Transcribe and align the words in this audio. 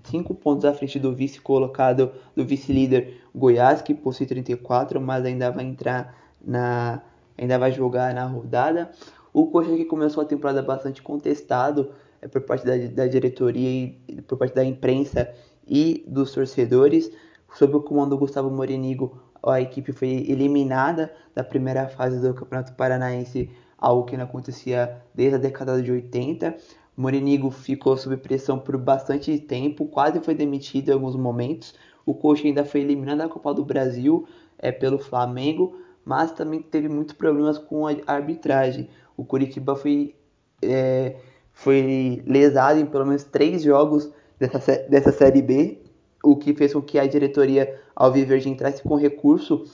5 0.04 0.34
pontos 0.34 0.66
à 0.66 0.74
frente 0.74 0.98
do 0.98 1.14
vice 1.14 1.40
colocado, 1.40 2.12
do 2.36 2.44
vice-líder 2.44 3.22
Goiás, 3.34 3.80
que 3.80 3.94
possui 3.94 4.26
34, 4.26 5.00
mas 5.00 5.24
ainda 5.24 5.50
vai 5.50 5.64
entrar 5.64 6.14
na. 6.44 7.00
ainda 7.38 7.58
vai 7.58 7.72
jogar 7.72 8.12
na 8.12 8.26
rodada. 8.26 8.90
O 9.32 9.46
Coxa 9.46 9.74
que 9.74 9.86
começou 9.86 10.22
a 10.22 10.26
temporada 10.26 10.60
bastante 10.60 11.00
contestado 11.00 11.92
é, 12.20 12.28
por 12.28 12.42
parte 12.42 12.66
da, 12.66 12.76
da 12.76 13.06
diretoria 13.06 13.96
e 14.06 14.20
por 14.28 14.36
parte 14.36 14.54
da 14.54 14.62
imprensa 14.62 15.32
e 15.66 16.04
dos 16.06 16.32
torcedores. 16.32 17.10
Sob 17.54 17.76
o 17.76 17.80
comando 17.80 18.10
do 18.10 18.18
Gustavo 18.18 18.50
Morenigo, 18.50 19.25
a 19.42 19.60
equipe 19.60 19.92
foi 19.92 20.24
eliminada 20.28 21.12
da 21.34 21.44
primeira 21.44 21.88
fase 21.88 22.20
do 22.20 22.34
Campeonato 22.34 22.72
Paranaense 22.74 23.50
algo 23.78 24.04
que 24.04 24.16
não 24.16 24.24
acontecia 24.24 25.00
desde 25.14 25.36
a 25.36 25.38
década 25.38 25.80
de 25.82 25.92
80. 25.92 26.56
Morinigo 26.96 27.50
ficou 27.50 27.96
sob 27.96 28.16
pressão 28.16 28.58
por 28.58 28.76
bastante 28.78 29.38
tempo, 29.38 29.86
quase 29.86 30.20
foi 30.20 30.34
demitido 30.34 30.88
em 30.88 30.92
alguns 30.92 31.14
momentos. 31.14 31.74
O 32.04 32.14
Coxa 32.14 32.46
ainda 32.46 32.64
foi 32.64 32.80
eliminado 32.80 33.18
da 33.18 33.28
Copa 33.28 33.52
do 33.52 33.64
Brasil 33.64 34.26
é, 34.58 34.72
pelo 34.72 34.98
Flamengo, 34.98 35.76
mas 36.04 36.32
também 36.32 36.62
teve 36.62 36.88
muitos 36.88 37.14
problemas 37.14 37.58
com 37.58 37.86
a 37.86 37.94
arbitragem. 38.06 38.88
O 39.16 39.24
Curitiba 39.24 39.76
foi, 39.76 40.14
é, 40.62 41.16
foi 41.52 42.22
lesado 42.26 42.80
em 42.80 42.86
pelo 42.86 43.04
menos 43.04 43.24
três 43.24 43.62
jogos 43.62 44.10
dessa, 44.38 44.58
dessa 44.88 45.12
Série 45.12 45.42
B, 45.42 45.82
o 46.26 46.34
que 46.34 46.52
fez 46.52 46.72
com 46.72 46.82
que 46.82 46.98
a 46.98 47.06
diretoria 47.06 47.80
Alviverde 47.94 48.48
entrasse 48.48 48.82
com 48.82 48.96
recurso 48.96 49.64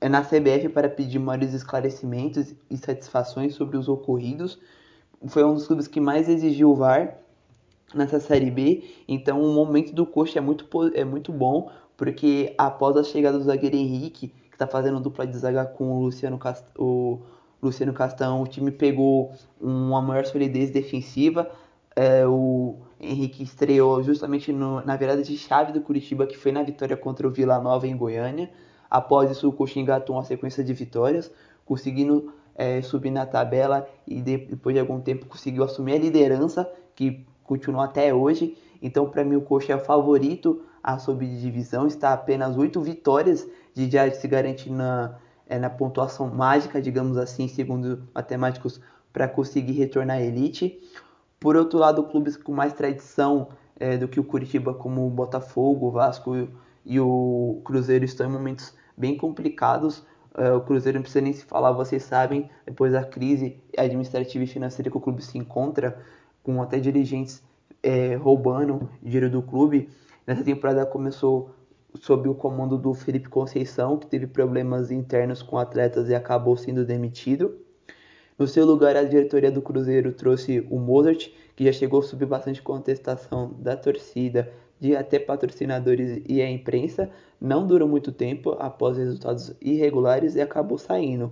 é 0.00 0.08
na 0.08 0.22
CBF 0.22 0.68
para 0.70 0.88
pedir 0.88 1.20
maiores 1.20 1.54
esclarecimentos 1.54 2.52
e 2.68 2.76
satisfações 2.76 3.54
sobre 3.54 3.76
os 3.76 3.88
ocorridos. 3.88 4.58
Foi 5.28 5.44
um 5.44 5.54
dos 5.54 5.68
clubes 5.68 5.86
que 5.86 6.00
mais 6.00 6.28
exigiu 6.28 6.72
o 6.72 6.74
VAR 6.74 7.16
nessa 7.94 8.18
Série 8.18 8.50
B, 8.50 8.82
então 9.06 9.40
o 9.40 9.54
momento 9.54 9.94
do 9.94 10.04
Coxa 10.04 10.40
é 10.40 10.42
muito, 10.42 10.66
é 10.94 11.04
muito 11.04 11.32
bom, 11.32 11.70
porque 11.96 12.52
após 12.58 12.96
a 12.96 13.04
chegada 13.04 13.38
do 13.38 13.44
zagueiro 13.44 13.76
Henrique, 13.76 14.28
que 14.28 14.54
está 14.54 14.66
fazendo 14.66 14.98
dupla 14.98 15.24
de 15.24 15.38
zaga 15.38 15.64
com 15.64 15.92
o 15.92 16.00
Luciano, 16.00 16.38
Cast... 16.38 16.66
o 16.76 17.20
Luciano 17.62 17.92
Castão, 17.92 18.42
o 18.42 18.46
time 18.48 18.72
pegou 18.72 19.32
uma 19.60 20.02
maior 20.02 20.26
solidez 20.26 20.70
defensiva, 20.70 21.48
é, 21.94 22.26
o 22.26 22.78
Henrique 23.04 23.42
estreou 23.42 24.02
justamente 24.02 24.52
no, 24.52 24.84
na 24.84 24.96
virada 24.96 25.22
de 25.22 25.36
chave 25.36 25.72
do 25.72 25.80
Curitiba, 25.80 26.26
que 26.26 26.36
foi 26.36 26.52
na 26.52 26.62
vitória 26.62 26.96
contra 26.96 27.26
o 27.26 27.30
Vila 27.30 27.60
Nova 27.60 27.86
em 27.86 27.96
Goiânia. 27.96 28.50
Após 28.90 29.30
isso, 29.30 29.48
o 29.48 29.52
Coxa 29.52 29.78
engatou 29.78 30.16
uma 30.16 30.24
sequência 30.24 30.62
de 30.62 30.72
vitórias, 30.72 31.30
conseguindo 31.64 32.32
é, 32.54 32.80
subir 32.82 33.10
na 33.10 33.26
tabela 33.26 33.88
e 34.06 34.20
depois 34.20 34.74
de 34.74 34.80
algum 34.80 35.00
tempo 35.00 35.26
conseguiu 35.26 35.64
assumir 35.64 35.94
a 35.94 35.98
liderança, 35.98 36.70
que 36.94 37.24
continua 37.42 37.84
até 37.84 38.14
hoje. 38.14 38.56
Então, 38.80 39.08
para 39.08 39.24
mim, 39.24 39.36
o 39.36 39.40
Coxa 39.40 39.72
é 39.72 39.76
o 39.76 39.80
favorito 39.80 40.62
a 40.82 40.98
subir 40.98 41.28
de 41.28 41.40
divisão, 41.40 41.86
está 41.86 42.12
apenas 42.12 42.56
oito 42.56 42.80
vitórias 42.80 43.48
de 43.72 43.90
já 43.90 44.10
se 44.10 44.28
garantir 44.28 44.70
na, 44.70 45.16
é, 45.48 45.58
na 45.58 45.70
pontuação 45.70 46.28
mágica, 46.28 46.80
digamos 46.80 47.16
assim, 47.16 47.48
segundo 47.48 48.06
matemáticos, 48.14 48.80
para 49.12 49.26
conseguir 49.26 49.72
retornar 49.72 50.18
à 50.18 50.22
elite. 50.22 50.80
Por 51.44 51.56
outro 51.56 51.78
lado, 51.78 52.02
clubes 52.04 52.38
com 52.38 52.54
mais 52.54 52.72
tradição 52.72 53.48
é, 53.78 53.98
do 53.98 54.08
que 54.08 54.18
o 54.18 54.24
Curitiba, 54.24 54.72
como 54.72 55.06
o 55.06 55.10
Botafogo, 55.10 55.88
o 55.88 55.90
Vasco 55.90 56.48
e 56.86 56.98
o 56.98 57.60
Cruzeiro, 57.66 58.02
estão 58.02 58.26
em 58.26 58.32
momentos 58.32 58.74
bem 58.96 59.14
complicados. 59.14 59.98
Uh, 60.34 60.56
o 60.56 60.62
Cruzeiro 60.62 60.96
não 60.96 61.02
precisa 61.02 61.20
nem 61.20 61.34
se 61.34 61.44
falar, 61.44 61.72
vocês 61.72 62.02
sabem, 62.02 62.48
depois 62.64 62.94
da 62.94 63.04
crise 63.04 63.62
administrativa 63.76 64.42
e 64.42 64.46
financeira 64.46 64.90
que 64.90 64.96
o 64.96 65.00
clube 65.02 65.22
se 65.22 65.36
encontra, 65.36 66.02
com 66.42 66.62
até 66.62 66.78
dirigentes 66.80 67.42
é, 67.82 68.14
roubando 68.14 68.88
dinheiro 69.02 69.28
do 69.28 69.42
clube. 69.42 69.90
Nessa 70.26 70.42
temporada 70.42 70.86
começou 70.86 71.50
sob 72.00 72.26
o 72.26 72.34
comando 72.34 72.78
do 72.78 72.94
Felipe 72.94 73.28
Conceição, 73.28 73.98
que 73.98 74.06
teve 74.06 74.26
problemas 74.26 74.90
internos 74.90 75.42
com 75.42 75.58
atletas 75.58 76.08
e 76.08 76.14
acabou 76.14 76.56
sendo 76.56 76.86
demitido. 76.86 77.63
No 78.36 78.48
seu 78.48 78.66
lugar, 78.66 78.96
a 78.96 79.04
diretoria 79.04 79.50
do 79.50 79.62
Cruzeiro 79.62 80.12
trouxe 80.12 80.66
o 80.68 80.78
Mozart, 80.78 81.28
que 81.54 81.64
já 81.64 81.72
chegou 81.72 82.02
sob 82.02 82.26
bastante 82.26 82.60
contestação 82.60 83.54
da 83.58 83.76
torcida, 83.76 84.50
de 84.80 84.96
até 84.96 85.20
patrocinadores 85.20 86.20
e 86.28 86.42
a 86.42 86.50
imprensa, 86.50 87.08
não 87.40 87.64
durou 87.64 87.88
muito 87.88 88.10
tempo 88.10 88.56
após 88.58 88.98
resultados 88.98 89.54
irregulares 89.62 90.34
e 90.34 90.40
acabou 90.40 90.78
saindo. 90.78 91.30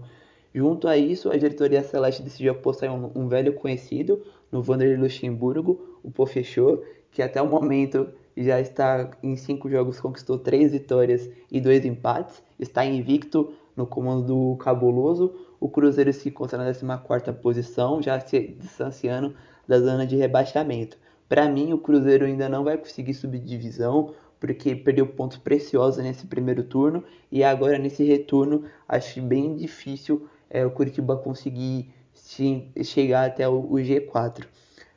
Junto 0.54 0.86
a 0.86 0.96
isso, 0.96 1.28
a 1.30 1.36
diretoria 1.36 1.82
Celeste 1.82 2.22
decidiu 2.22 2.52
apostar 2.52 2.88
em 2.88 2.92
um, 2.92 3.10
um 3.16 3.28
velho 3.28 3.52
conhecido, 3.54 4.22
no 4.50 4.62
Vanderlei 4.62 4.96
Luxemburgo, 4.96 5.98
o 6.04 6.10
Pofechou, 6.10 6.84
que 7.10 7.20
até 7.20 7.42
o 7.42 7.48
momento 7.48 8.08
já 8.36 8.60
está 8.60 9.10
em 9.22 9.34
cinco 9.36 9.69
jogos, 9.69 10.00
conquistou 10.00 10.38
três 10.38 10.72
vitórias 10.72 11.28
e 11.50 11.60
dois 11.60 11.84
empates, 11.84 12.42
está 12.60 12.84
invicto 12.84 13.52
no 13.77 13.87
comando 13.87 14.22
do 14.27 14.56
Cabuloso. 14.56 15.34
O 15.60 15.69
Cruzeiro 15.69 16.12
se 16.12 16.28
encontra 16.28 16.59
na 16.59 16.99
14 16.99 17.33
posição, 17.41 18.03
já 18.03 18.19
se 18.21 18.56
distanciando 18.59 19.34
da 19.66 19.78
zona 19.78 20.06
de 20.06 20.16
rebaixamento. 20.16 20.97
Para 21.28 21.49
mim, 21.49 21.72
o 21.72 21.78
Cruzeiro 21.78 22.27
ainda 22.27 22.49
não 22.49 22.65
vai 22.65 22.77
conseguir 22.77 23.15
subir 23.15 23.38
divisão, 23.38 24.15
porque 24.38 24.75
perdeu 24.75 25.06
pontos 25.06 25.38
preciosos 25.38 26.03
nesse 26.03 26.27
primeiro 26.27 26.65
turno 26.65 27.05
e 27.31 27.44
agora 27.44 27.78
nesse 27.78 28.03
retorno 28.03 28.65
acho 28.88 29.22
bem 29.22 29.55
difícil 29.55 30.28
é, 30.50 30.66
o 30.66 30.71
Curitiba 30.71 31.16
conseguir 31.16 31.94
sim, 32.12 32.69
chegar 32.82 33.27
até 33.27 33.49
o, 33.49 33.61
o 33.61 33.75
G4. 33.77 34.44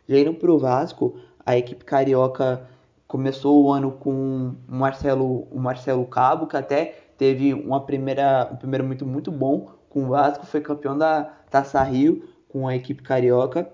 Já 0.09 0.18
indo 0.18 0.34
para 0.34 0.52
o 0.52 0.58
Vasco, 0.58 1.19
a 1.46 1.56
equipe 1.56 1.85
carioca 1.85 2.68
começou 3.08 3.64
o 3.64 3.72
ano 3.72 3.91
com 3.91 4.56
o 4.68 4.75
Marcelo, 4.75 5.47
o 5.52 5.59
Marcelo 5.59 6.06
Cabo, 6.06 6.47
que 6.47 6.58
até 6.58 7.04
teve 7.18 7.53
uma 7.53 7.86
primeira, 7.86 8.50
um 8.52 8.56
primeiro 8.56 8.86
muito 8.86 9.06
muito 9.06 9.31
bom 9.31 9.72
com 9.90 10.06
o 10.06 10.08
Vasco, 10.09 10.46
foi 10.46 10.62
campeão 10.62 10.98
da 10.98 11.24
Taça 11.50 11.81
Rio 11.84 12.28
com 12.50 12.68
a 12.68 12.76
equipe 12.76 13.02
carioca 13.02 13.72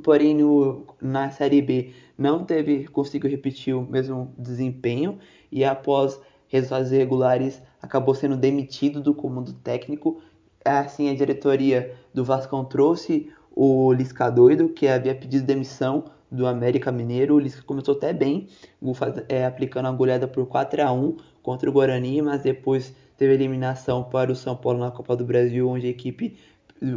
porém 0.00 0.34
no, 0.34 0.86
na 1.00 1.30
Série 1.30 1.60
B 1.60 1.92
não 2.16 2.44
teve 2.44 2.86
conseguiu 2.88 3.30
repetir 3.30 3.74
o 3.74 3.82
mesmo 3.82 4.32
desempenho 4.38 5.18
e 5.50 5.64
após 5.64 6.18
resultados 6.48 6.92
irregulares 6.92 7.62
acabou 7.80 8.14
sendo 8.14 8.36
demitido 8.36 9.00
do 9.00 9.14
comando 9.14 9.52
técnico. 9.52 10.20
Assim, 10.64 11.10
a 11.10 11.14
diretoria 11.14 11.94
do 12.14 12.24
Vascão 12.24 12.64
trouxe 12.64 13.32
o 13.50 13.92
Lisca 13.92 14.30
doido, 14.30 14.68
que 14.68 14.86
havia 14.86 15.14
pedido 15.14 15.44
demissão 15.44 16.04
do 16.30 16.46
América 16.46 16.92
Mineiro. 16.92 17.34
O 17.34 17.38
Lisca 17.38 17.62
começou 17.62 17.94
até 17.94 18.12
bem, 18.12 18.46
é, 19.28 19.44
aplicando 19.44 19.88
a 19.88 19.92
goleada 19.92 20.28
por 20.28 20.46
4 20.46 20.82
a 20.82 20.92
1 20.92 21.16
contra 21.42 21.68
o 21.68 21.72
Guarani, 21.72 22.22
mas 22.22 22.42
depois 22.42 22.94
teve 23.16 23.34
eliminação 23.34 24.04
para 24.04 24.30
o 24.30 24.36
São 24.36 24.56
Paulo 24.56 24.78
na 24.78 24.90
Copa 24.90 25.16
do 25.16 25.24
Brasil, 25.24 25.68
onde 25.68 25.86
a 25.86 25.90
equipe, 25.90 26.36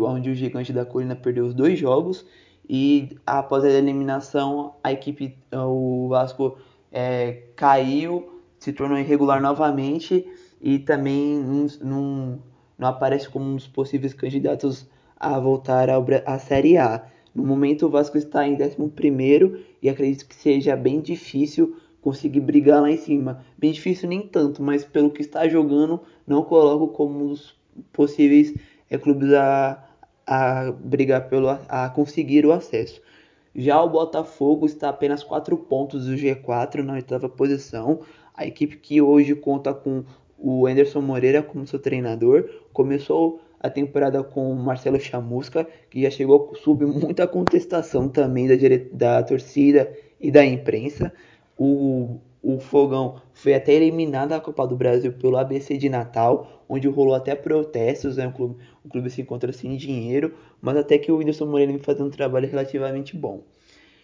onde 0.01 0.29
o 0.29 0.35
gigante 0.35 0.72
da 0.72 0.85
colina 0.85 1.16
perdeu 1.16 1.45
os 1.45 1.53
dois 1.53 1.78
jogos 1.78 2.25
e 2.67 3.16
após 3.25 3.63
a 3.63 3.69
eliminação 3.69 4.74
a 4.83 4.92
equipe 4.92 5.38
o 5.53 6.07
Vasco 6.09 6.57
é, 6.92 7.44
caiu 7.56 8.42
se 8.59 8.74
tornou 8.74 8.97
irregular 8.97 9.42
novamente 9.42 10.25
e 10.62 10.80
também 10.80 11.38
não, 11.38 11.68
não, 11.81 12.39
não 12.77 12.88
aparece 12.88 13.30
como 13.30 13.45
um 13.45 13.56
dos 13.56 13.68
possíveis 13.68 14.13
candidatos 14.13 14.89
a 15.15 15.39
voltar 15.39 15.88
à 16.25 16.39
Série 16.39 16.77
A. 16.77 17.06
No 17.33 17.45
momento 17.45 17.86
o 17.86 17.89
Vasco 17.89 18.18
está 18.18 18.47
em 18.47 18.56
11 18.56 18.77
e 19.81 19.89
acredito 19.89 20.27
que 20.27 20.33
seja 20.33 20.75
bem 20.75 21.00
difícil 21.01 21.75
conseguir 22.06 22.42
brigar 22.42 22.84
lá 22.84 22.92
em 22.92 22.98
cima. 22.98 23.44
Bem 23.57 23.72
difícil 23.72 24.07
nem 24.07 24.22
tanto, 24.22 24.62
mas 24.62 24.86
pelo 24.86 25.10
que 25.10 25.22
está 25.22 25.48
jogando, 25.48 26.00
não 26.28 26.44
coloco 26.44 26.90
como 26.90 27.25
um 27.25 27.28
dos 27.30 27.56
possíveis 27.92 28.54
é, 28.88 28.96
clubes 28.96 29.34
a, 29.34 29.84
a 30.28 30.72
brigar 30.72 31.28
pelo 31.28 31.50
a 31.50 31.90
conseguir 31.90 32.46
o 32.46 32.52
acesso. 32.52 33.02
Já 33.56 33.81
o 33.81 33.90
Botafogo 33.90 34.68
está 34.68 34.86
a 34.86 34.90
apenas 34.92 35.24
4 35.24 35.57
pontos 35.57 36.06
do 36.06 36.13
G4 36.13 36.84
na 36.84 36.94
oitava 36.94 37.28
posição. 37.28 38.02
A 38.36 38.46
equipe 38.46 38.78
que 38.78 39.02
hoje 39.02 39.34
conta 39.34 39.74
com 39.74 40.04
o 40.38 40.68
Anderson 40.68 41.02
Moreira 41.02 41.42
como 41.42 41.66
seu 41.66 41.80
treinador 41.80 42.48
começou 42.72 43.42
a 43.60 43.68
temporada 43.68 44.24
com 44.24 44.52
o 44.52 44.56
Marcelo 44.56 45.00
Chamusca, 45.00 45.68
que 45.90 46.04
já 46.04 46.12
chegou 46.12 46.54
sob 46.57 46.86
muita 46.86 47.25
contestação 47.28 48.07
também 48.07 48.48
da, 48.48 48.56
da 48.92 49.24
torcida 49.24 49.92
e 50.22 50.30
da 50.30 50.46
imprensa. 50.46 51.12
O, 51.57 52.19
o 52.42 52.60
Fogão 52.60 53.22
foi 53.34 53.54
até 53.54 53.74
eliminado 53.74 54.30
da 54.30 54.40
Copa 54.40 54.68
do 54.68 54.75
Brasil 54.75 55.12
pelo 55.13 55.38
ABC 55.38 55.78
de 55.78 55.90
Natal, 55.90 56.63
onde 56.69 56.88
rolou 56.88 57.16
até 57.16 57.34
protestos, 57.34 58.18
né? 58.18 58.28
o, 58.28 58.31
clube, 58.31 58.57
o 58.84 58.90
clube 58.90 59.10
se 59.10 59.22
encontra 59.22 59.52
sem 59.52 59.75
dinheiro, 59.75 60.34
mas 60.62 60.78
até 60.78 60.98
que 60.98 61.12
o 61.12 61.18
Whindersson 61.18 61.46
Moreira 61.46 61.72
vem 61.72 61.81
fazendo 61.81 62.07
um 62.07 62.12
trabalho 62.12 62.48
relativamente 62.48 63.16
bom. 63.16 63.44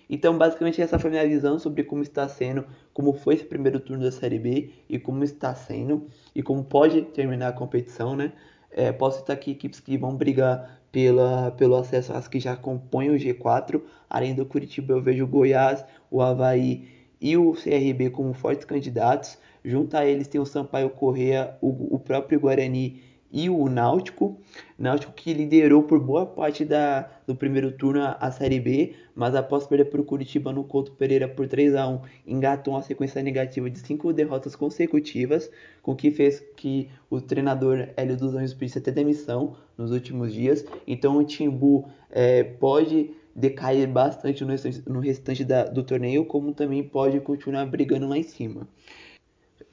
Então, 0.10 0.38
basicamente, 0.38 0.82
essa 0.82 1.00
foi 1.00 1.10
minha 1.10 1.26
visão 1.26 1.58
sobre 1.58 1.84
como 1.84 2.02
está 2.02 2.28
sendo, 2.28 2.66
como 2.94 3.14
foi 3.14 3.36
esse 3.36 3.46
primeiro 3.46 3.80
turno 3.80 4.04
da 4.04 4.12
Série 4.12 4.40
B 4.40 4.72
e 4.90 5.00
como 5.00 5.24
está 5.24 5.56
sendo 5.56 6.08
e 6.36 6.44
como 6.44 6.64
pode 6.66 7.04
terminar 7.04 7.48
a 7.48 7.54
competição, 7.54 8.14
né? 8.14 8.34
É, 8.72 8.92
posso 8.92 9.20
citar 9.20 9.36
aqui 9.36 9.52
equipes 9.52 9.80
que 9.80 9.98
vão 9.98 10.16
brigar 10.16 10.82
pela, 10.92 11.52
pelo 11.52 11.76
acesso 11.76 12.12
às 12.14 12.28
que 12.28 12.40
já 12.40 12.58
compõem 12.58 13.10
o 13.10 13.16
G4. 13.16 13.82
Além 14.10 14.36
do 14.36 14.46
Curitiba, 14.46 14.94
eu 14.94 15.02
vejo 15.02 15.24
o 15.24 15.28
Goiás, 15.28 15.86
o 16.10 16.22
Havaí 16.22 17.01
e 17.22 17.38
o 17.38 17.54
CRB 17.54 18.10
como 18.10 18.34
fortes 18.34 18.66
candidatos. 18.66 19.38
Junto 19.64 19.96
a 19.96 20.06
eles 20.06 20.28
tem 20.28 20.42
o 20.42 20.46
Sampaio 20.46 20.90
Correa, 20.90 21.56
o, 21.62 21.96
o 21.96 22.00
próprio 22.00 22.40
Guarani 22.40 23.12
e 23.32 23.50
o 23.50 23.70
Náutico. 23.70 24.38
Náutico 24.78 25.14
que 25.14 25.34
liderou 25.34 25.84
por 25.84 26.00
boa 26.00 26.26
parte 26.26 26.66
da, 26.66 27.10
do 27.26 27.36
primeiro 27.36 27.72
turno 27.72 28.02
a, 28.02 28.18
a 28.20 28.32
Série 28.32 28.60
B, 28.60 28.96
mas 29.16 29.36
após 29.36 29.68
perder 29.68 29.86
para 29.86 30.02
o 30.02 30.04
Curitiba 30.04 30.52
no 30.52 30.64
Couto 30.64 30.92
Pereira 30.94 31.28
por 31.28 31.48
3 31.48 31.76
a 31.76 31.88
1 31.88 32.02
engatou 32.28 32.74
uma 32.74 32.82
sequência 32.82 33.22
negativa 33.22 33.70
de 33.70 33.80
cinco 33.80 34.12
derrotas 34.12 34.56
consecutivas, 34.56 35.50
com 35.82 35.96
que 35.96 36.12
fez 36.12 36.44
que 36.58 36.90
o 37.10 37.22
treinador 37.22 37.90
Hélio 37.96 38.18
dos 38.18 38.36
Anjos 38.36 38.54
pedisse 38.54 38.80
até 38.80 38.92
demissão 38.92 39.56
nos 39.78 39.92
últimos 39.92 40.34
dias. 40.34 40.66
Então 40.86 41.18
o 41.18 41.24
Timbu 41.24 41.88
é, 42.10 42.44
pode 42.44 43.12
decair 43.36 43.88
bastante 43.88 44.44
no 44.44 44.52
restante, 44.52 44.84
no 44.88 45.00
restante 45.00 45.44
da, 45.44 45.64
do 45.64 45.84
torneio, 45.84 46.26
como 46.26 46.54
também 46.54 46.84
pode 46.84 47.20
continuar 47.20 47.66
brigando 47.66 48.08
lá 48.08 48.18
em 48.18 48.24
cima. 48.24 48.68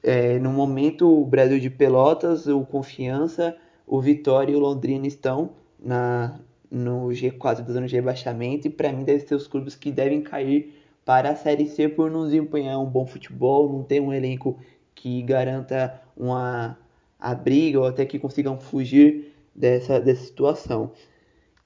É, 0.01 0.39
no 0.39 0.51
momento, 0.51 1.21
o 1.21 1.25
Brasil 1.25 1.59
de 1.59 1.69
Pelotas, 1.69 2.47
o 2.47 2.65
Confiança, 2.65 3.55
o 3.85 4.01
Vitória 4.01 4.53
e 4.53 4.55
o 4.55 4.59
Londrina 4.59 5.07
estão 5.07 5.51
na, 5.77 6.39
no 6.69 7.07
G4 7.07 7.61
da 7.61 7.73
zona 7.73 7.87
de 7.87 7.95
rebaixamento 7.95 8.67
e 8.67 8.69
para 8.69 8.93
mim 8.93 9.03
devem 9.03 9.25
ser 9.25 9.35
os 9.35 9.47
clubes 9.47 9.75
que 9.75 9.91
devem 9.91 10.21
cair 10.21 10.73
para 11.03 11.31
a 11.31 11.35
Série 11.35 11.67
C 11.67 11.89
por 11.89 12.09
não 12.11 12.25
desempenhar 12.25 12.79
um 12.79 12.85
bom 12.85 13.05
futebol, 13.05 13.71
não 13.71 13.83
ter 13.83 13.99
um 13.99 14.13
elenco 14.13 14.59
que 14.93 15.21
garanta 15.23 16.01
uma 16.15 16.77
a 17.19 17.35
briga 17.35 17.79
ou 17.79 17.85
até 17.85 18.05
que 18.05 18.17
consigam 18.17 18.59
fugir 18.59 19.33
dessa, 19.53 19.99
dessa 19.99 20.23
situação. 20.23 20.91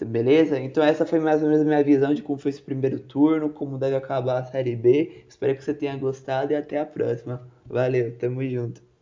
Beleza? 0.06 0.60
Então 0.60 0.84
essa 0.84 1.06
foi 1.06 1.20
mais 1.20 1.42
ou 1.42 1.50
menos 1.50 1.62
a 1.64 1.66
minha 1.66 1.84
visão 1.84 2.14
de 2.14 2.22
como 2.24 2.38
foi 2.40 2.50
esse 2.52 2.62
primeiro 2.62 3.00
turno, 3.00 3.50
como 3.50 3.78
deve 3.78 3.96
acabar 3.96 4.40
a 4.42 4.46
Série 4.46 4.76
B. 4.76 5.24
Espero 5.28 5.56
que 5.56 5.64
você 5.64 5.74
tenha 5.74 5.96
gostado 5.98 6.52
e 6.54 6.56
até 6.56 6.80
a 6.80 6.86
próxima. 6.86 7.48
Valeu, 7.66 8.16
tamo 8.18 8.44
junto. 8.48 8.93